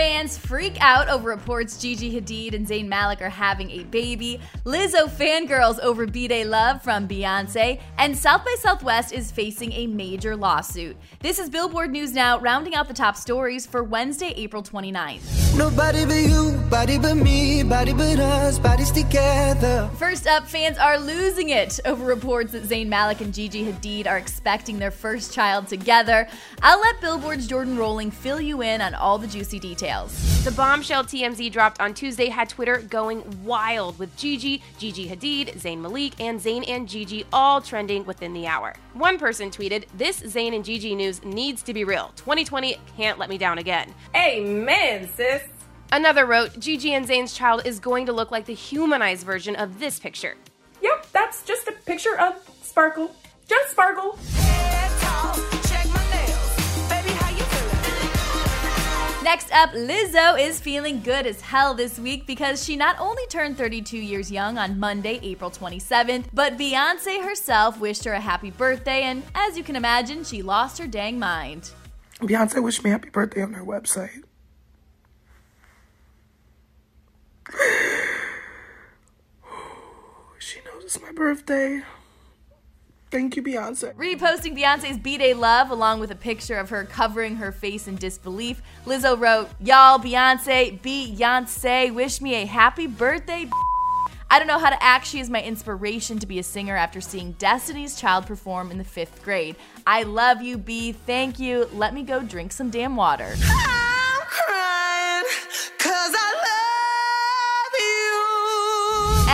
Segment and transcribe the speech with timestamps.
[0.00, 4.40] Fans freak out over reports Gigi Hadid and Zayn Malik are having a baby.
[4.64, 7.78] Lizzo fangirls over B-Day Love from Beyonce.
[7.98, 10.96] And South by Southwest is facing a major lawsuit.
[11.18, 15.58] This is Billboard News Now, rounding out the top stories for Wednesday, April 29th.
[15.58, 19.90] Nobody but you, body but me, body but us, bodies together.
[19.98, 24.16] First up, fans are losing it over reports that Zayn Malik and Gigi Hadid are
[24.16, 26.26] expecting their first child together.
[26.62, 29.89] I'll let Billboard's Jordan Rolling fill you in on all the juicy details.
[29.90, 35.80] The bombshell TMZ dropped on Tuesday had Twitter going wild with Gigi, Gigi Hadid, Zayn
[35.80, 38.76] Malik, and Zayn and Gigi all trending within the hour.
[38.94, 42.12] One person tweeted, This Zayn and Gigi news needs to be real.
[42.16, 43.92] 2020 can't let me down again.
[44.14, 45.42] Amen, sis.
[45.90, 49.80] Another wrote, Gigi and Zayn's child is going to look like the humanized version of
[49.80, 50.36] this picture.
[50.82, 53.12] Yep, that's just a picture of Sparkle.
[53.48, 54.16] Just Sparkle.
[59.30, 63.56] Next up, Lizzo is feeling good as hell this week because she not only turned
[63.56, 69.02] 32 years young on Monday, April 27th, but Beyonce herself wished her a happy birthday,
[69.02, 71.70] and as you can imagine, she lost her dang mind.
[72.18, 74.24] Beyonce wished me happy birthday on her website.
[80.40, 81.82] she knows it's my birthday.
[83.10, 83.92] Thank you, Beyonce.
[83.94, 87.96] Reposting Beyonce's B Day Love along with a picture of her covering her face in
[87.96, 93.48] disbelief, Lizzo wrote, Y'all, Beyonce, Beyonce, wish me a happy birthday.
[94.32, 95.08] I don't know how to act.
[95.08, 98.84] She is my inspiration to be a singer after seeing Destiny's Child perform in the
[98.84, 99.56] fifth grade.
[99.84, 100.92] I love you, B.
[100.92, 101.68] Thank you.
[101.72, 103.34] Let me go drink some damn water.
[103.42, 103.89] Ah!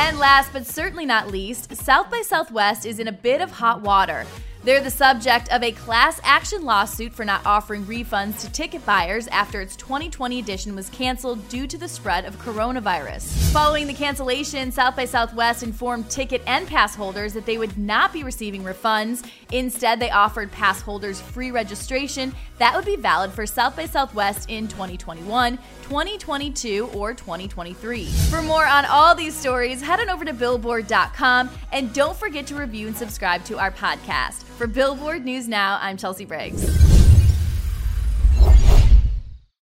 [0.07, 3.83] And last but certainly not least, South by Southwest is in a bit of hot
[3.83, 4.25] water.
[4.65, 9.29] They're the subject of a class action lawsuit for not offering refunds to ticket buyers
[9.29, 13.53] after its 2020 edition was canceled due to the spread of coronavirus.
[13.53, 18.13] Following the cancellation, South by Southwest informed ticket and pass holders that they would not
[18.13, 19.25] be receiving refunds.
[19.53, 24.49] Instead, they offered pass holders free registration that would be valid for South by Southwest
[24.49, 28.07] in 2021, 2022, or 2023.
[28.31, 32.55] For more on all these stories, head on over to billboard.com and don't forget to
[32.55, 34.45] review and subscribe to our podcast.
[34.57, 36.96] For Billboard News Now, I'm Chelsea Briggs.